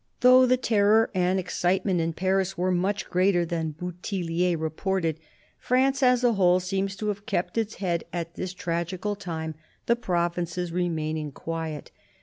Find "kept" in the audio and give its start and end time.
7.27-7.55